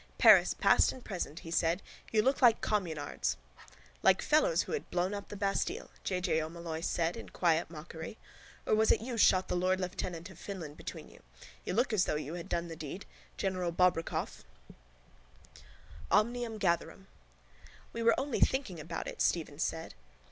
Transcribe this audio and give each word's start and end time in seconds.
—Paris, 0.17 0.55
past 0.55 0.91
and 0.91 1.05
present, 1.05 1.41
he 1.41 1.51
said. 1.51 1.83
You 2.11 2.23
look 2.23 2.41
like 2.41 2.59
communards. 2.59 3.37
—Like 4.01 4.23
fellows 4.23 4.63
who 4.63 4.71
had 4.71 4.89
blown 4.89 5.13
up 5.13 5.29
the 5.29 5.35
Bastile, 5.37 5.91
J. 6.03 6.19
J. 6.19 6.41
O'Molloy 6.41 6.81
said 6.81 7.15
in 7.15 7.29
quiet 7.29 7.69
mockery. 7.69 8.17
Or 8.65 8.73
was 8.73 8.91
it 8.91 9.01
you 9.01 9.15
shot 9.15 9.47
the 9.47 9.55
lord 9.55 9.79
lieutenant 9.79 10.31
of 10.31 10.39
Finland 10.39 10.75
between 10.75 11.07
you? 11.07 11.21
You 11.65 11.75
look 11.75 11.93
as 11.93 12.05
though 12.05 12.15
you 12.15 12.33
had 12.33 12.49
done 12.49 12.67
the 12.67 12.75
deed. 12.75 13.05
General 13.37 13.71
Bobrikoff. 13.71 14.43
OMNIUM 16.09 16.57
GATHERUM 16.57 17.05
—We 17.93 18.01
were 18.01 18.19
only 18.19 18.39
thinking 18.41 18.79
about 18.79 19.07
it, 19.07 19.21
Stephen 19.21 19.59
said. 19.59 19.93